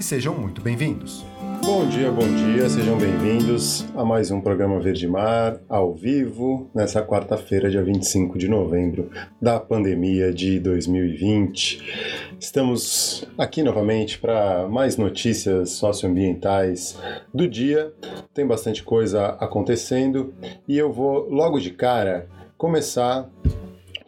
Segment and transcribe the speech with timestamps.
[0.00, 1.22] e sejam muito bem-vindos.
[1.62, 7.02] Bom dia, bom dia, sejam bem-vindos a mais um programa Verde Mar, ao vivo, nessa
[7.02, 9.10] quarta-feira, dia 25 de novembro
[9.42, 12.32] da pandemia de 2020.
[12.40, 16.98] Estamos aqui novamente para mais notícias socioambientais
[17.32, 17.92] do dia.
[18.32, 20.32] Tem bastante coisa acontecendo
[20.66, 23.28] e eu vou logo de cara começar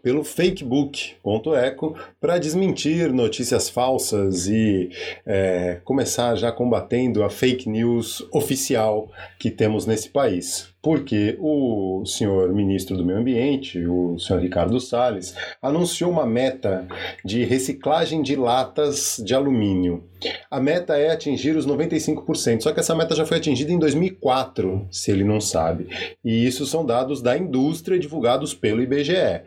[0.03, 4.91] pelo fakebook.eco para desmentir notícias falsas e
[5.25, 12.53] é, começar já combatendo a fake news oficial que temos nesse país porque o senhor
[12.53, 16.89] ministro do Meio Ambiente, o senhor Ricardo Salles, anunciou uma meta
[17.25, 20.03] de reciclagem de latas de alumínio.
[20.51, 24.87] A meta é atingir os 95%, só que essa meta já foi atingida em 2004,
[24.91, 25.89] se ele não sabe.
[26.25, 29.43] E isso são dados da indústria divulgados pelo IBGE.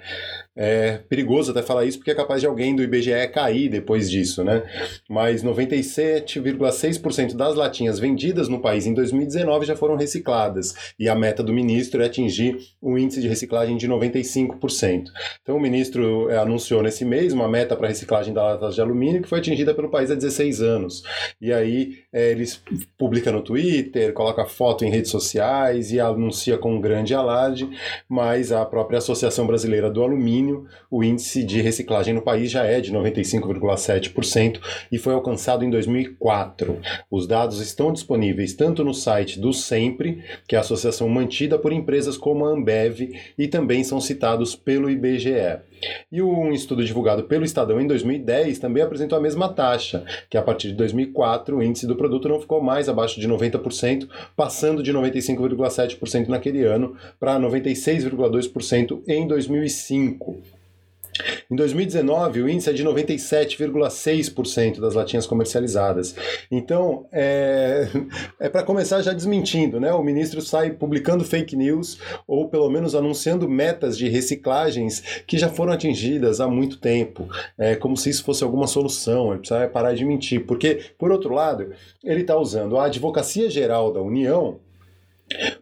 [0.57, 4.41] É perigoso até falar isso porque é capaz de alguém do IBGE cair depois disso,
[4.41, 4.63] né?
[5.09, 11.43] Mas 97,6% das latinhas vendidas no país em 2019 já foram recicladas e a meta
[11.43, 15.07] do ministro é atingir um índice de reciclagem de 95%.
[15.41, 19.21] Então o ministro é, anunciou nesse mês uma meta para reciclagem das latas de alumínio
[19.21, 21.03] que foi atingida pelo país há 16 anos.
[21.41, 22.63] E aí é, eles
[22.97, 27.69] publica no Twitter, coloca foto em redes sociais e anuncia com um grande alarde,
[28.07, 30.44] mas a própria Associação Brasileira do Alumínio
[30.89, 34.59] o índice de reciclagem no país já é de 95,7%
[34.91, 36.79] e foi alcançado em 2004.
[37.09, 41.71] Os dados estão disponíveis tanto no site do Sempre, que é a associação mantida por
[41.71, 45.59] empresas como a Ambev, e também são citados pelo IBGE.
[46.11, 50.41] E um estudo divulgado pelo Estadão em 2010 também apresentou a mesma taxa, que a
[50.41, 54.93] partir de 2004 o índice do produto não ficou mais abaixo de 90%, passando de
[54.93, 60.64] 95,7% naquele ano para 96,2% em 2005.
[61.49, 66.15] Em 2019, o índice é de 97,6% das latinhas comercializadas.
[66.51, 67.87] Então, é,
[68.39, 69.93] é para começar já desmentindo, né?
[69.93, 75.49] O ministro sai publicando fake news ou pelo menos anunciando metas de reciclagens que já
[75.49, 77.27] foram atingidas há muito tempo,
[77.57, 79.29] é, como se isso fosse alguma solução.
[79.31, 81.71] Ele precisa parar de mentir, porque, por outro lado,
[82.03, 84.59] ele está usando a Advocacia Geral da União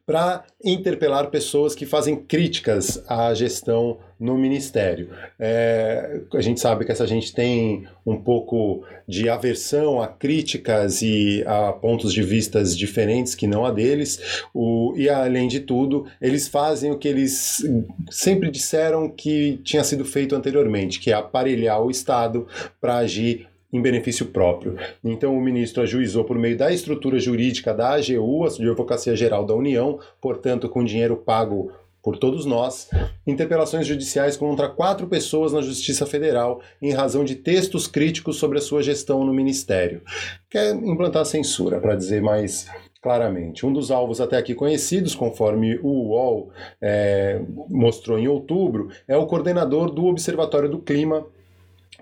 [0.06, 5.10] para interpelar pessoas que fazem críticas à gestão no Ministério.
[5.40, 11.44] É, a gente sabe que essa gente tem um pouco de aversão a críticas e
[11.46, 16.48] a pontos de vistas diferentes que não a deles, o, e além de tudo, eles
[16.48, 17.62] fazem o que eles
[18.10, 22.48] sempre disseram que tinha sido feito anteriormente, que é aparelhar o Estado
[22.80, 24.78] para agir em benefício próprio.
[25.04, 29.56] Então, o ministro ajuizou por meio da estrutura jurídica da AGU, a Advocacia Geral da
[29.56, 31.72] União, portanto, com dinheiro pago
[32.04, 32.90] por todos nós,
[33.26, 38.62] interpelações judiciais contra quatro pessoas na Justiça Federal em razão de textos críticos sobre a
[38.62, 40.02] sua gestão no Ministério.
[40.50, 42.68] Quer implantar censura, para dizer mais
[43.02, 43.66] claramente.
[43.66, 46.52] Um dos alvos até aqui conhecidos, conforme o UOL
[46.82, 51.26] é, mostrou em outubro, é o coordenador do Observatório do Clima,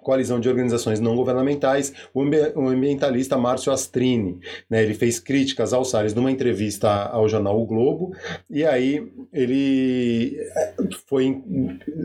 [0.01, 4.39] coalizão de organizações não governamentais, o ambientalista Márcio Astrini.
[4.69, 8.13] Né, ele fez críticas ao Salles numa entrevista ao jornal O Globo,
[8.50, 10.73] e aí ele eh,
[11.07, 11.41] foi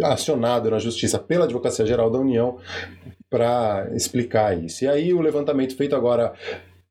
[0.05, 2.59] acionado na justiça pela Advocacia Geral da União
[3.29, 4.85] para explicar isso.
[4.85, 6.33] E aí o levantamento feito agora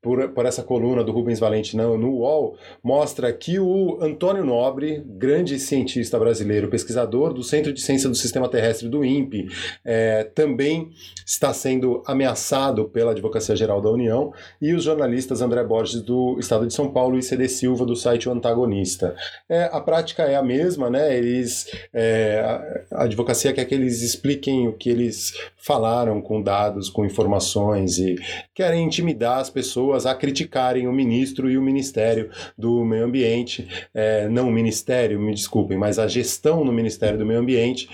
[0.06, 5.04] por, por essa coluna do Rubens Valente no, no UOL, mostra que o Antônio Nobre,
[5.04, 9.48] grande cientista brasileiro, pesquisador do Centro de Ciência do Sistema Terrestre do INPE,
[9.84, 10.92] é, também
[11.26, 16.68] está sendo ameaçado pela Advocacia Geral da União, e os jornalistas André Borges do Estado
[16.68, 19.16] de São Paulo e CD Silva do site O Antagonista.
[19.50, 21.18] É, a prática é a mesma, né?
[21.18, 27.04] Eles, é, a advocacia quer que eles expliquem o que eles falaram com dados, com
[27.04, 28.16] informações e
[28.54, 33.68] querem intimidar as pessoas pessoas a criticarem o ministro e o Ministério do Meio Ambiente,
[33.94, 37.90] é, não o Ministério, me desculpem, mas a gestão no Ministério do Meio Ambiente,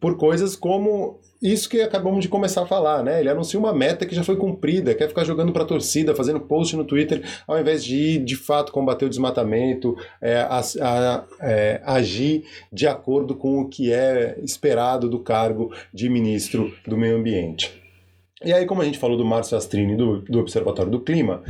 [0.00, 3.18] por coisas como isso que acabamos de começar a falar, né?
[3.18, 6.38] Ele anuncia uma meta que já foi cumprida, quer ficar jogando para a torcida, fazendo
[6.38, 11.24] post no Twitter, ao invés de ir, de fato combater o desmatamento, é, a, a,
[11.40, 17.16] é, agir de acordo com o que é esperado do cargo de ministro do Meio
[17.16, 17.81] Ambiente.
[18.44, 21.42] E aí, como a gente falou do Márcio Astrini do, do Observatório do Clima,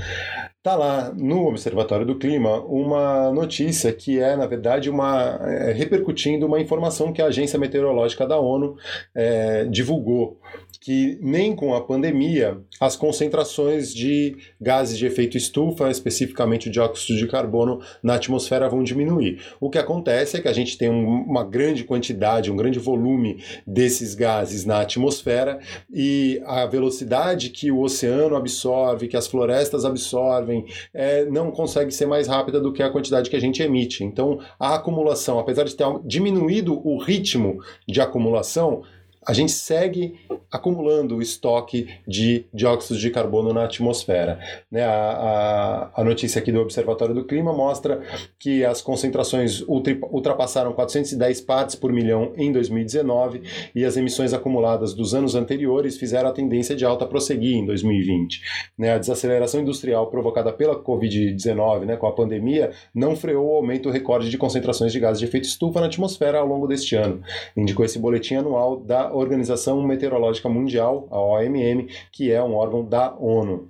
[0.63, 6.47] Tá lá no Observatório do Clima uma notícia que é, na verdade, uma é, repercutindo
[6.47, 8.77] uma informação que a Agência Meteorológica da ONU
[9.13, 10.39] é, divulgou,
[10.81, 17.19] que nem com a pandemia as concentrações de gases de efeito estufa, especificamente o dióxido
[17.19, 19.41] de carbono, na atmosfera vão diminuir.
[19.61, 23.43] O que acontece é que a gente tem um, uma grande quantidade, um grande volume
[23.67, 25.59] desses gases na atmosfera
[25.93, 30.52] e a velocidade que o oceano absorve, que as florestas absorvem,
[30.93, 34.05] é, não consegue ser mais rápida do que a quantidade que a gente emite.
[34.05, 38.83] Então, a acumulação, apesar de ter diminuído o ritmo de acumulação,
[39.27, 40.15] a gente segue
[40.51, 44.39] acumulando o estoque de dióxido de carbono na atmosfera.
[44.71, 44.83] Né?
[44.85, 48.03] A, a, a, notícia aqui do Observatório do Clima mostra
[48.39, 53.43] que as concentrações ultrapassaram 410 partes por milhão em 2019
[53.75, 58.43] e as emissões acumuladas dos anos anteriores fizeram a tendência de alta prosseguir em 2020.
[58.77, 58.93] Né?
[58.93, 64.29] A desaceleração industrial provocada pela Covid-19, né, com a pandemia, não freou o aumento recorde
[64.29, 67.23] de concentrações de gases de efeito estufa na atmosfera ao longo deste ano,
[67.57, 73.15] indicou esse boletim anual da Organização Meteorológica Mundial, a OMM, que é um órgão da
[73.15, 73.69] ONU.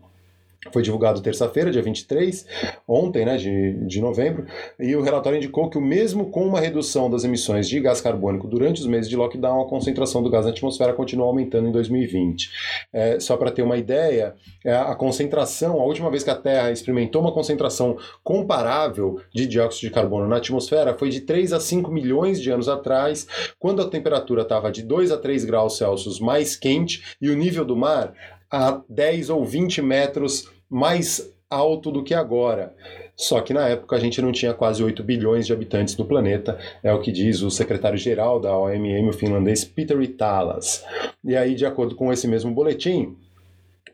[0.70, 2.46] Foi divulgado terça-feira, dia 23,
[2.86, 4.46] ontem, né, de, de novembro,
[4.78, 8.80] e o relatório indicou que, mesmo com uma redução das emissões de gás carbônico durante
[8.80, 12.50] os meses de lockdown, a concentração do gás na atmosfera continua aumentando em 2020.
[12.92, 16.70] É, só para ter uma ideia, é, a concentração, a última vez que a Terra
[16.70, 21.90] experimentou uma concentração comparável de dióxido de carbono na atmosfera foi de 3 a 5
[21.90, 23.26] milhões de anos atrás,
[23.58, 27.64] quando a temperatura estava de 2 a 3 graus Celsius mais quente e o nível
[27.64, 28.14] do mar
[28.52, 32.74] a 10 ou 20 metros mais alto do que agora.
[33.16, 36.58] Só que na época a gente não tinha quase 8 bilhões de habitantes no planeta,
[36.82, 40.84] é o que diz o secretário-geral da OMM, o finlandês Peter Italas.
[41.24, 43.16] E aí, de acordo com esse mesmo boletim,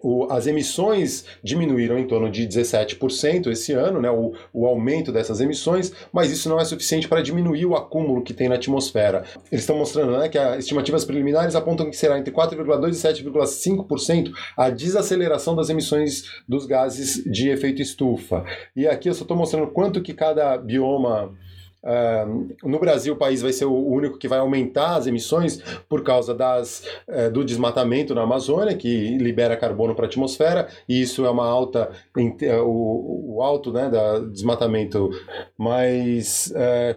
[0.01, 5.41] o, as emissões diminuíram em torno de 17% esse ano, né, o, o, aumento dessas
[5.41, 9.25] emissões, mas isso não é suficiente para diminuir o acúmulo que tem na atmosfera.
[9.51, 14.33] Eles estão mostrando né, que as estimativas preliminares apontam que será entre 4,2% e 7,5%
[14.57, 18.45] a desaceleração das emissões dos gases de efeito estufa.
[18.77, 21.35] E aqui eu só estou mostrando quanto que cada bioma
[21.83, 26.03] Uh, no Brasil, o país vai ser o único que vai aumentar as emissões por
[26.03, 31.25] causa das, uh, do desmatamento na Amazônia, que libera carbono para a atmosfera, e isso
[31.25, 35.11] é uma alta, uh, o, o, alto né, da desmatamento,
[35.57, 36.53] mas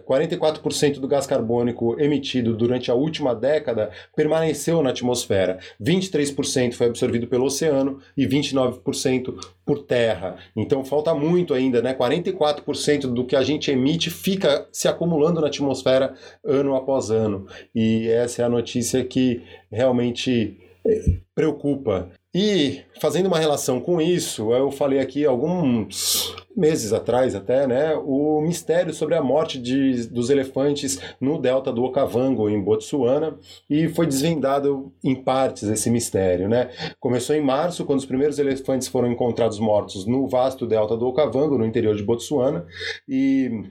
[0.06, 7.26] 44% do gás carbônico emitido durante a última década permaneceu na atmosfera, 23% foi absorvido
[7.26, 10.36] pelo oceano e 29% por terra.
[10.56, 11.94] Então falta muito ainda, né?
[11.94, 16.14] 44% do que a gente emite fica se acumulando na atmosfera
[16.44, 17.46] ano após ano.
[17.74, 22.10] E essa é a notícia que realmente eh, preocupa.
[22.34, 28.40] E fazendo uma relação com isso, eu falei aqui alguns meses atrás até, né, o
[28.40, 33.36] mistério sobre a morte de, dos elefantes no delta do Okavango em Botsuana
[33.68, 36.70] e foi desvendado em partes esse mistério, né?
[36.98, 41.58] Começou em março quando os primeiros elefantes foram encontrados mortos no vasto delta do Okavango
[41.58, 42.66] no interior de Botsuana
[43.06, 43.64] e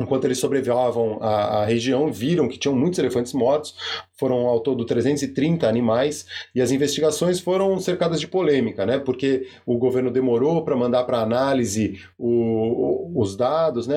[0.00, 3.74] enquanto eles sobrevoavam a, região, viram que tinham muitos elefantes mortos,
[4.16, 8.98] foram ao todo 330 animais, e as investigações foram cercadas de polêmica, né?
[8.98, 13.96] Porque o governo demorou para mandar para análise o, o, os dados, né?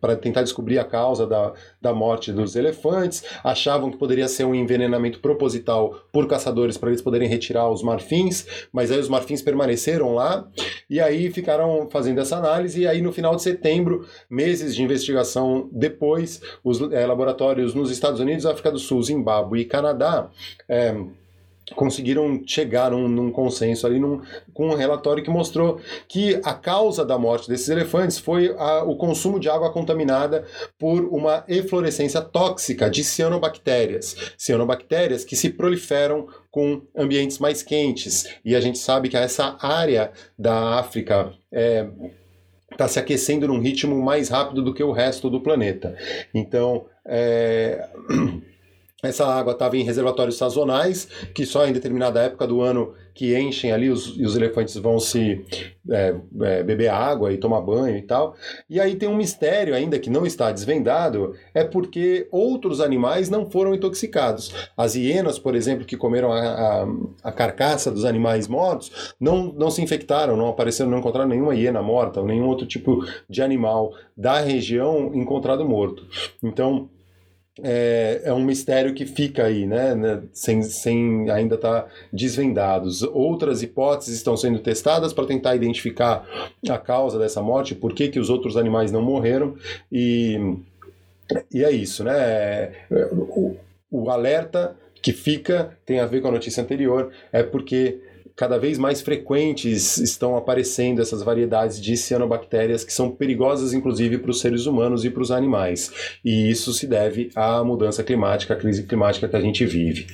[0.00, 4.54] Para tentar descobrir a causa da, da morte dos elefantes, achavam que poderia ser um
[4.54, 10.14] envenenamento proposital por caçadores para eles poderem retirar os marfins, mas aí os marfins permaneceram
[10.14, 10.48] lá,
[10.88, 14.06] e aí ficaram fazendo essa análise, e aí no final de setembro
[14.50, 19.64] meses de investigação depois, os é, laboratórios nos Estados Unidos, África do Sul, Zimbábue e
[19.64, 20.28] Canadá
[20.68, 20.92] é,
[21.76, 24.20] conseguiram chegar num, num consenso ali num,
[24.52, 28.96] com um relatório que mostrou que a causa da morte desses elefantes foi a, o
[28.96, 30.44] consumo de água contaminada
[30.76, 34.16] por uma eflorescência tóxica de cianobactérias.
[34.36, 38.26] Cianobactérias que se proliferam com ambientes mais quentes.
[38.44, 41.86] E a gente sabe que essa área da África é,
[42.80, 45.94] está se aquecendo num ritmo mais rápido do que o resto do planeta.
[46.32, 47.86] Então, é...
[49.02, 53.72] essa água estava em reservatórios sazonais, que só em determinada época do ano que enchem
[53.72, 55.44] ali, os, os elefantes vão se
[55.90, 58.34] é, é, beber água e tomar banho e tal.
[58.68, 63.50] E aí tem um mistério ainda que não está desvendado, é porque outros animais não
[63.50, 64.70] foram intoxicados.
[64.76, 66.86] As hienas, por exemplo, que comeram a, a,
[67.24, 71.82] a carcaça dos animais mortos, não, não se infectaram, não apareceram, não encontraram nenhuma hiena
[71.82, 76.06] morta ou nenhum outro tipo de animal da região encontrado morto.
[76.42, 76.88] Então,
[77.62, 83.02] é, é, um mistério que fica aí, né, né sem, sem ainda estar tá desvendados.
[83.02, 86.26] Outras hipóteses estão sendo testadas para tentar identificar
[86.68, 89.56] a causa dessa morte, por que, que os outros animais não morreram,
[89.90, 90.38] e,
[91.52, 92.72] e é isso, né?
[93.12, 93.56] O,
[93.90, 98.00] o alerta que fica tem a ver com a notícia anterior, é porque
[98.40, 104.30] cada vez mais frequentes estão aparecendo essas variedades de cianobactérias que são perigosas, inclusive, para
[104.30, 105.92] os seres humanos e para os animais.
[106.24, 110.06] E isso se deve à mudança climática, à crise climática que a gente vive.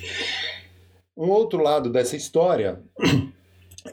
[1.15, 2.81] Um outro lado dessa história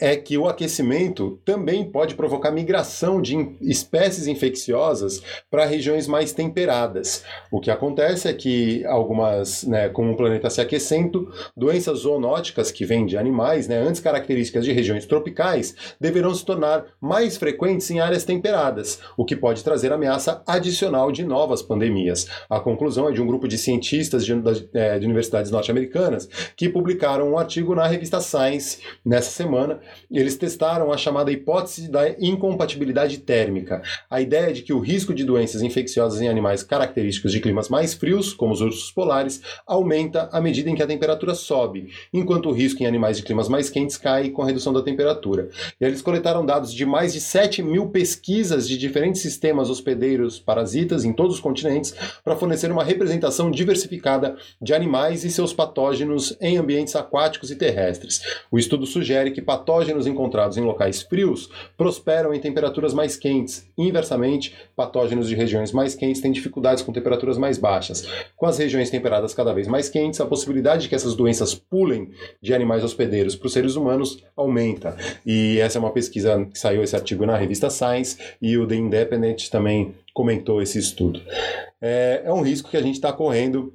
[0.00, 7.24] é que o aquecimento também pode provocar migração de espécies infecciosas para regiões mais temperadas.
[7.50, 12.84] O que acontece é que algumas, né, como o planeta se aquecendo, doenças zoonóticas que
[12.84, 18.00] vêm de animais, né, antes características de regiões tropicais, deverão se tornar mais frequentes em
[18.00, 22.26] áreas temperadas, o que pode trazer ameaça adicional de novas pandemias.
[22.48, 24.32] A conclusão é de um grupo de cientistas de,
[24.74, 30.92] é, de universidades norte-americanas que publicaram um artigo na revista Science nessa semana eles testaram
[30.92, 36.20] a chamada hipótese da incompatibilidade térmica, a ideia de que o risco de doenças infecciosas
[36.20, 40.74] em animais característicos de climas mais frios, como os ursos polares, aumenta à medida em
[40.74, 44.42] que a temperatura sobe, enquanto o risco em animais de climas mais quentes cai com
[44.42, 45.48] a redução da temperatura.
[45.80, 51.04] E eles coletaram dados de mais de 7 mil pesquisas de diferentes sistemas hospedeiros parasitas
[51.04, 56.56] em todos os continentes para fornecer uma representação diversificada de animais e seus patógenos em
[56.56, 58.22] ambientes aquáticos e terrestres.
[58.50, 63.66] O estudo sugere que patógenos patógenos encontrados em locais frios prosperam em temperaturas mais quentes.
[63.78, 68.06] Inversamente, patógenos de regiões mais quentes têm dificuldades com temperaturas mais baixas.
[68.36, 72.10] Com as regiões temperadas cada vez mais quentes, a possibilidade de que essas doenças pulem
[72.42, 74.96] de animais hospedeiros para os seres humanos aumenta.
[75.24, 78.74] E essa é uma pesquisa que saiu esse artigo na revista Science e o The
[78.74, 81.22] Independent também comentou esse estudo.
[81.80, 83.72] É, é um risco que a gente está correndo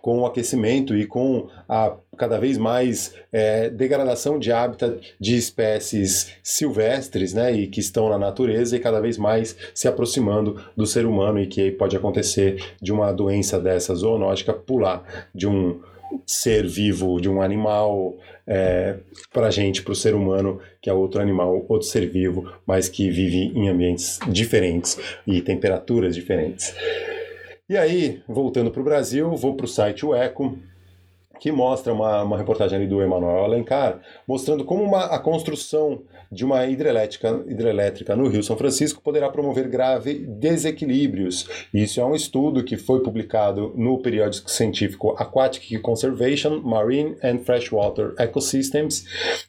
[0.00, 6.32] com o aquecimento e com a cada vez mais é, degradação de hábitat de espécies
[6.42, 11.04] silvestres, né, e que estão na natureza e cada vez mais se aproximando do ser
[11.04, 15.80] humano e que pode acontecer de uma doença dessa zoonótica pular de um
[16.26, 18.96] ser vivo, de um animal é,
[19.32, 23.10] para gente, para o ser humano, que é outro animal, outro ser vivo, mas que
[23.10, 26.74] vive em ambientes diferentes e temperaturas diferentes.
[27.68, 30.56] E aí, voltando para o Brasil, vou para o site Eco,
[31.38, 36.44] que mostra uma, uma reportagem ali do Emanuel Alencar, mostrando como uma, a construção de
[36.44, 41.48] uma hidrelétrica, hidrelétrica no Rio São Francisco poderá promover grave desequilíbrios.
[41.72, 48.14] Isso é um estudo que foi publicado no periódico científico Aquatic Conservation, Marine and Freshwater
[48.18, 49.04] Ecosystems,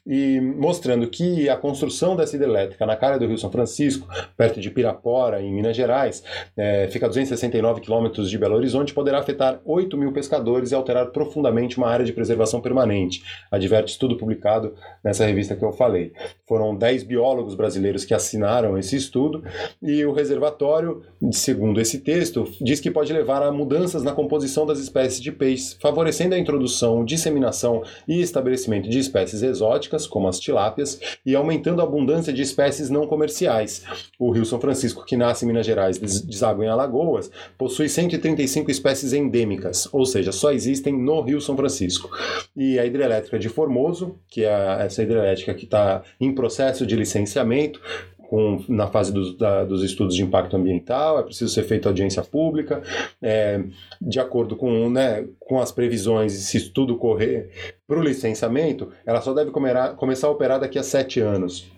[0.06, 4.70] e mostrando que a construção dessa hidrelétrica na cara do Rio São Francisco, perto de
[4.70, 6.22] Pirapora, em Minas Gerais,
[6.56, 11.06] é, fica a 269 quilômetros de Belo Horizonte, poderá afetar 8 mil pescadores e alterar
[11.06, 16.12] profundamente uma área de preservação permanente, adverte estudo publicado nessa revista que eu falei.
[16.46, 19.42] Foram 10 biólogos brasileiros que assinaram esse estudo
[19.80, 24.78] e o reservatório, segundo esse texto, diz que pode levar a mudanças na composição das
[24.78, 31.00] espécies de peixes, favorecendo a introdução, disseminação e estabelecimento de espécies exóticas, como as tilápias,
[31.24, 33.84] e aumentando a abundância de espécies não comerciais.
[34.18, 39.12] O Rio São Francisco, que nasce em Minas Gerais, deságua em Alagoas, possui 135 espécies
[39.12, 42.10] endêmicas, ou seja, só existem no Rio São Francisco Francisco.
[42.56, 47.80] E a hidrelétrica de Formoso, que é essa hidrelétrica que está em processo de licenciamento,
[48.28, 52.22] com, na fase dos, da, dos estudos de impacto ambiental, é preciso ser feita audiência
[52.22, 52.82] pública,
[53.22, 53.62] é,
[54.00, 57.50] de acordo com, né, com as previsões, se tudo correr
[57.86, 61.70] para o licenciamento, ela só deve começar a operar daqui a sete anos.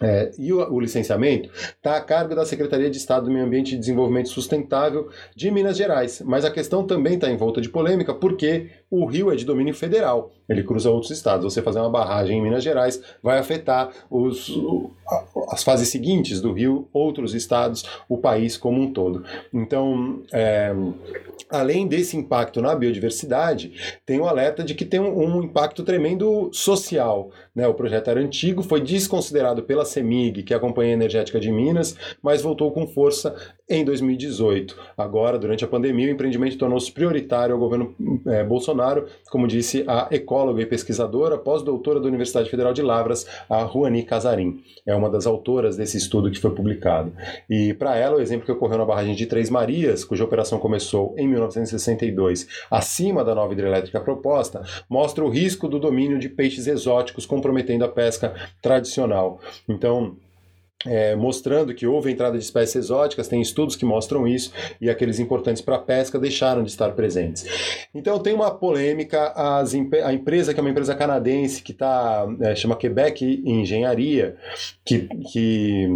[0.00, 3.74] É, e o, o licenciamento está a cargo da Secretaria de Estado do Meio Ambiente
[3.74, 6.22] e Desenvolvimento Sustentável de Minas Gerais.
[6.24, 9.74] Mas a questão também está em volta de polêmica porque o rio é de domínio
[9.74, 11.44] federal, ele cruza outros estados.
[11.44, 14.50] Você fazer uma barragem em Minas Gerais vai afetar os,
[15.48, 19.24] as fases seguintes do rio, outros estados, o país como um todo.
[19.52, 20.74] Então, é,
[21.48, 23.72] além desse impacto na biodiversidade,
[24.04, 27.30] tem o alerta de que tem um, um impacto tremendo social.
[27.54, 27.66] Né?
[27.68, 31.96] O projeto era antigo, foi desconsiderado pela CEMIG, que é a Companhia Energética de Minas,
[32.22, 33.34] mas voltou com força
[33.68, 34.76] em 2018.
[34.96, 37.94] Agora, durante a pandemia, o empreendimento tornou-se prioritário ao governo
[38.26, 43.62] é, Bolsonaro, como disse a ecóloga e pesquisadora, pós-doutora da Universidade Federal de Lavras, a
[43.62, 44.62] Ruani Casarim.
[44.86, 47.12] É uma das autoras desse estudo que foi publicado.
[47.48, 51.14] E para ela, o exemplo que ocorreu na barragem de Três Marias, cuja operação começou
[51.16, 57.24] em 1962, acima da nova hidrelétrica proposta, mostra o risco do domínio de peixes exóticos
[57.42, 58.32] comprometendo a pesca
[58.62, 59.40] tradicional.
[59.68, 60.16] Então,
[60.86, 65.18] é, mostrando que houve entrada de espécies exóticas, tem estudos que mostram isso, e aqueles
[65.18, 67.44] importantes para a pesca deixaram de estar presentes.
[67.94, 72.54] Então tem uma polêmica, as, a empresa, que é uma empresa canadense, que tá, é,
[72.54, 74.36] chama Quebec Engenharia,
[74.84, 75.88] que, que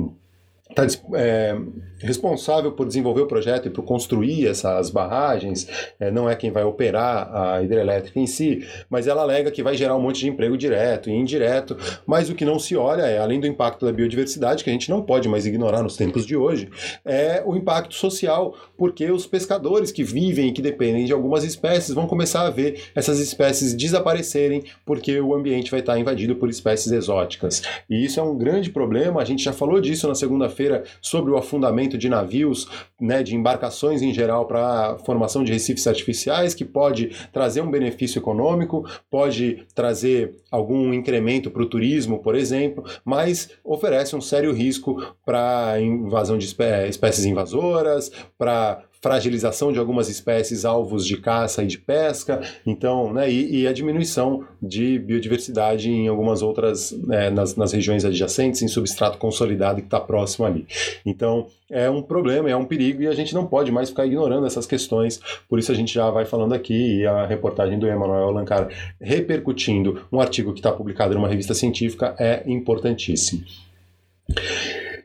[0.76, 1.56] está é,
[1.98, 5.66] responsável por desenvolver o projeto e por construir essas barragens,
[5.98, 9.74] é, não é quem vai operar a hidrelétrica em si, mas ela alega que vai
[9.74, 13.18] gerar um monte de emprego direto e indireto, mas o que não se olha é,
[13.18, 16.36] além do impacto da biodiversidade, que a gente não pode mais ignorar nos tempos de
[16.36, 16.68] hoje,
[17.04, 21.94] é o impacto social, porque os pescadores que vivem e que dependem de algumas espécies
[21.94, 26.92] vão começar a ver essas espécies desaparecerem porque o ambiente vai estar invadido por espécies
[26.92, 27.62] exóticas.
[27.88, 31.30] E isso é um grande problema, a gente já falou disso na segunda-feira feira sobre
[31.30, 32.68] o afundamento de navios,
[33.00, 37.70] né, de embarcações em geral para a formação de recifes artificiais, que pode trazer um
[37.70, 44.52] benefício econômico, pode trazer algum incremento para o turismo, por exemplo, mas oferece um sério
[44.52, 51.66] risco para invasão de espécies invasoras, para fragilização de algumas espécies alvos de caça e
[51.68, 57.54] de pesca, então, né, e, e a diminuição de biodiversidade em algumas outras, né, nas,
[57.54, 60.66] nas regiões adjacentes, em substrato consolidado que está próximo ali.
[61.04, 64.44] Então, é um problema, é um perigo e a gente não pode mais ficar ignorando
[64.44, 68.28] essas questões, por isso a gente já vai falando aqui e a reportagem do Emanuel
[68.28, 68.68] Alancar
[69.00, 73.44] repercutindo um artigo que está publicado numa revista científica é importantíssimo.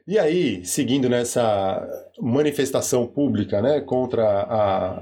[0.07, 1.87] E aí, seguindo nessa
[2.21, 5.01] manifestação pública né, contra a,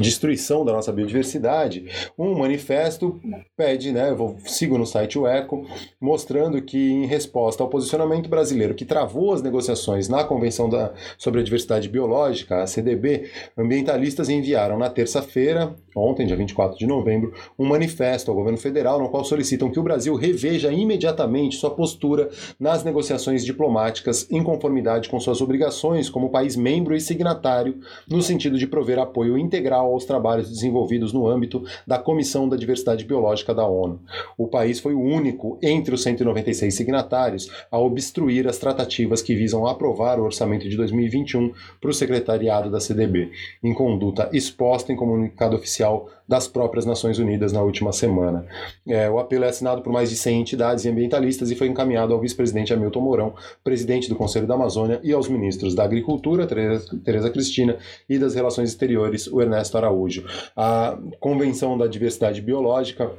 [0.00, 1.86] destruição da nossa biodiversidade,
[2.18, 3.20] um manifesto
[3.56, 5.66] pede, né, eu vou, sigo no site o ECO,
[6.00, 11.40] mostrando que em resposta ao posicionamento brasileiro que travou as negociações na Convenção da, sobre
[11.40, 17.66] a Diversidade Biológica, a CDB, ambientalistas enviaram na terça-feira, ontem, dia 24 de novembro, um
[17.66, 22.84] manifesto ao governo federal no qual solicitam que o Brasil reveja imediatamente sua postura nas
[22.84, 28.66] negociações diplomáticas em conformidade com suas obrigações como país membro e signatário, no sentido de
[28.66, 34.00] prover apoio integral aos trabalhos desenvolvidos no âmbito da Comissão da Diversidade Biológica da ONU.
[34.36, 39.66] O país foi o único entre os 196 signatários a obstruir as tratativas que visam
[39.66, 43.30] aprovar o orçamento de 2021 para o secretariado da CDB,
[43.62, 48.46] em conduta exposta em comunicado oficial das próprias Nações Unidas na última semana.
[48.86, 52.14] É, o apelo é assinado por mais de 100 entidades e ambientalistas e foi encaminhado
[52.14, 57.30] ao vice-presidente Hamilton Mourão, presidente do Conselho da Amazônia, e aos ministros da Agricultura, Tereza,
[57.30, 57.76] Cristina,
[58.08, 60.24] e das Relações Exteriores, o Ernesto Araújo.
[60.56, 63.10] A Convenção da Diversidade Biológica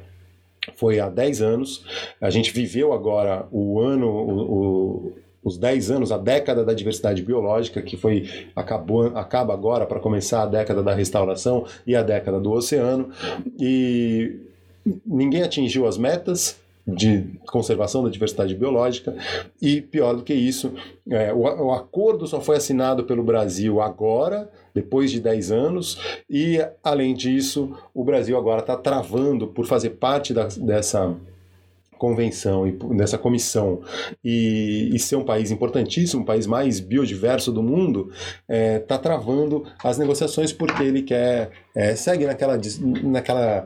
[0.75, 1.85] foi há 10 anos.
[2.21, 5.13] A gente viveu agora o ano, o,
[5.43, 10.43] os 10 anos, a década da diversidade biológica, que foi acabou, acaba agora para começar
[10.43, 13.09] a década da restauração e a década do oceano.
[13.59, 14.39] E
[15.05, 19.15] ninguém atingiu as metas, de conservação da diversidade biológica.
[19.61, 20.73] E pior do que isso,
[21.09, 25.97] é, o, o, acordo só foi assinado pelo Brasil agora, depois de 10 anos,
[26.29, 31.15] e além disso, o Brasil agora está travando por fazer parte da, dessa
[32.03, 33.79] convenção e dessa comissão
[34.21, 38.11] e, e, ser um país importantíssimo, um país mais biodiverso do mundo,
[38.41, 42.59] está é, tá travando as negociações porque ele quer é, segue naquela,
[43.03, 43.65] naquela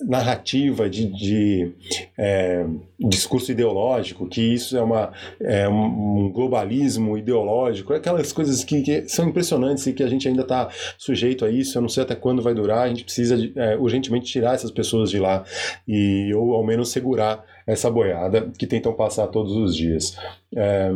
[0.00, 1.72] narrativa de, de
[2.18, 2.66] é,
[2.98, 9.28] discurso ideológico, que isso é, uma, é um globalismo ideológico, aquelas coisas que, que, são
[9.28, 11.76] impressionantes e que a gente ainda está sujeito a isso.
[11.76, 15.10] Eu não sei até quando vai durar, a gente precisa é, urgentemente tirar essas pessoas
[15.10, 15.44] de lá
[15.86, 20.16] e ou ao menos segurar essa boiada que tentam passar todos os dias.
[20.54, 20.90] É,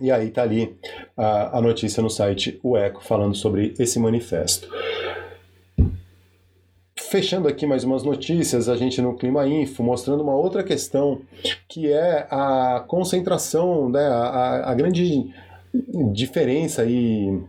[0.00, 0.76] e aí está ali
[1.16, 4.68] a, a notícia no site O Eco falando sobre esse manifesto.
[7.08, 11.20] Fechando aqui mais umas notícias, a gente no Clima Info, mostrando uma outra questão,
[11.68, 15.32] que é a concentração, né, a, a grande
[16.12, 17.40] diferença e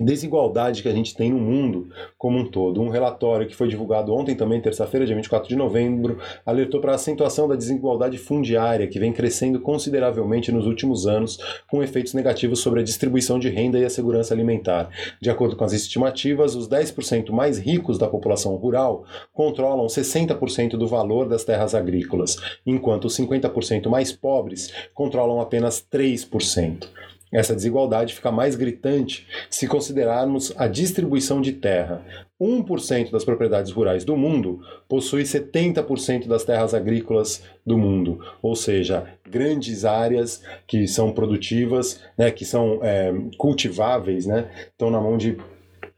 [0.00, 2.80] desigualdade que a gente tem no mundo como um todo.
[2.80, 6.94] Um relatório que foi divulgado ontem também, terça-feira, dia 24 de novembro, alertou para a
[6.96, 12.80] acentuação da desigualdade fundiária que vem crescendo consideravelmente nos últimos anos, com efeitos negativos sobre
[12.80, 14.88] a distribuição de renda e a segurança alimentar.
[15.20, 20.86] De acordo com as estimativas, os 10% mais ricos da população rural controlam 60% do
[20.86, 26.88] valor das terras agrícolas, enquanto os 50% mais pobres controlam apenas 3%.
[27.34, 32.00] Essa desigualdade fica mais gritante se considerarmos a distribuição de terra.
[32.40, 39.04] 1% das propriedades rurais do mundo possui 70% das terras agrícolas do mundo, ou seja,
[39.28, 45.36] grandes áreas que são produtivas, né, que são é, cultiváveis, né, estão na mão de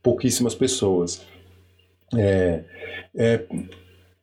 [0.02, 1.20] pouquíssimas pessoas.
[2.16, 2.62] É,
[3.14, 3.44] é,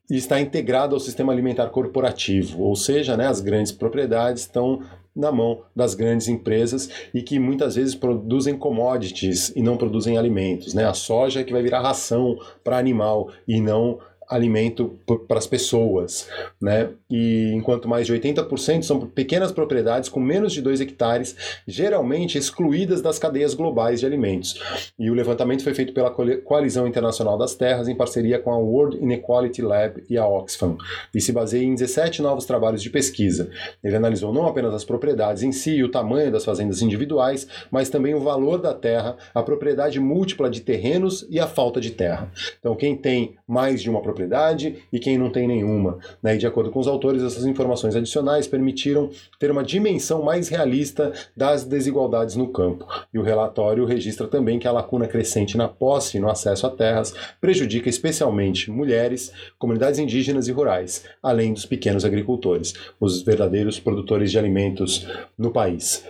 [0.10, 4.82] está integrado ao sistema alimentar corporativo, ou seja, né, as grandes propriedades estão
[5.16, 10.74] na mão das grandes empresas e que muitas vezes produzem commodities e não produzem alimentos.
[10.74, 10.86] Né?
[10.86, 14.00] A soja é que vai virar ração para animal e não
[14.34, 16.28] alimento para as pessoas,
[16.62, 16.90] né?
[17.10, 21.36] E enquanto mais de 80% são pequenas propriedades com menos de 2 hectares,
[21.68, 24.60] geralmente excluídas das cadeias globais de alimentos.
[24.98, 28.98] E o levantamento foi feito pela Coalizão Internacional das Terras em parceria com a World
[28.98, 30.78] Inequality Lab e a Oxfam,
[31.14, 33.52] e se baseia em 17 novos trabalhos de pesquisa.
[33.84, 37.90] Ele analisou não apenas as propriedades em si e o tamanho das fazendas individuais, mas
[37.90, 42.32] também o valor da terra, a propriedade múltipla de terrenos e a falta de terra.
[42.60, 46.00] Então, quem tem mais de uma propriedade propriedade e quem não tem nenhuma.
[46.22, 46.36] Né?
[46.36, 49.10] E de acordo com os autores, essas informações adicionais permitiram
[49.40, 52.88] ter uma dimensão mais realista das desigualdades no campo.
[53.14, 56.70] E o relatório registra também que a lacuna crescente na posse e no acesso a
[56.70, 64.32] terras prejudica especialmente mulheres, comunidades indígenas e rurais, além dos pequenos agricultores, os verdadeiros produtores
[64.32, 65.08] de alimentos
[65.38, 66.06] no país.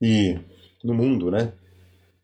[0.00, 0.38] E
[0.82, 1.52] no mundo, né?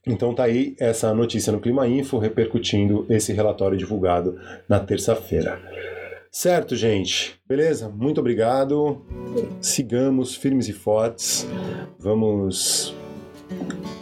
[0.07, 5.61] Então tá aí essa notícia no Clima Info repercutindo esse relatório divulgado na terça-feira.
[6.31, 7.41] Certo, gente?
[7.47, 7.89] Beleza?
[7.89, 9.05] Muito obrigado.
[9.61, 11.47] Sigamos firmes e fortes.
[11.99, 12.95] Vamos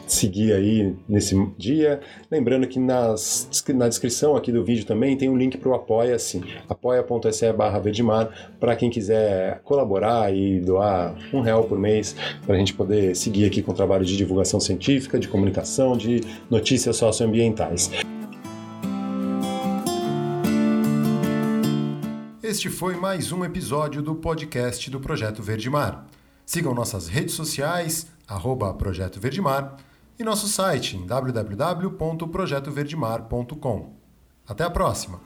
[0.06, 2.00] seguir aí nesse dia.
[2.30, 6.42] Lembrando que nas, na descrição aqui do vídeo também tem um link para o Apoia-se,
[6.68, 12.58] apoia.se barra Verdimar, para quem quiser colaborar e doar um real por mês para a
[12.58, 17.90] gente poder seguir aqui com o trabalho de divulgação científica, de comunicação, de notícias socioambientais.
[22.42, 26.06] Este foi mais um episódio do podcast do Projeto Verdemar.
[26.48, 29.76] Sigam nossas redes sociais, arroba Projeto Verdemar,
[30.18, 33.92] e nosso site em www.projetoverdemar.com.
[34.48, 35.20] Até a próxima!